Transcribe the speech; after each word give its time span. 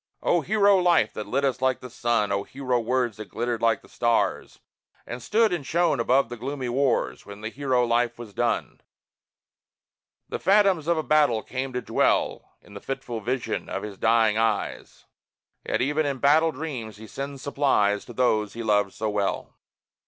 O 0.23 0.41
hero 0.41 0.77
life 0.79 1.13
that 1.13 1.27
lit 1.27 1.45
us 1.45 1.61
like 1.61 1.79
the 1.79 1.87
sun! 1.87 2.31
O 2.31 2.41
hero 2.41 2.79
words 2.79 3.17
that 3.17 3.29
glittered 3.29 3.61
like 3.61 3.83
the 3.83 3.87
stars 3.87 4.57
And 5.05 5.21
stood 5.21 5.53
and 5.53 5.63
shone 5.63 5.99
above 5.99 6.27
the 6.29 6.37
gloomy 6.37 6.69
wars 6.69 7.23
When 7.23 7.41
the 7.41 7.49
hero 7.49 7.85
life 7.85 8.17
was 8.17 8.33
done! 8.33 8.81
The 10.27 10.39
phantoms 10.39 10.87
of 10.87 10.97
a 10.97 11.03
battle 11.03 11.43
came 11.43 11.71
to 11.73 11.81
dwell 11.83 12.55
I' 12.67 12.73
the 12.73 12.81
fitful 12.81 13.21
vision 13.21 13.69
of 13.69 13.83
his 13.83 13.99
dying 13.99 14.39
eyes 14.39 15.05
Yet 15.67 15.81
even 15.83 16.07
in 16.07 16.17
battle 16.17 16.51
dreams, 16.51 16.97
he 16.97 17.05
sends 17.05 17.43
supplies 17.43 18.03
To 18.05 18.13
those 18.13 18.53
he 18.53 18.63
loved 18.63 18.93
so 18.95 19.07
well. 19.07 19.53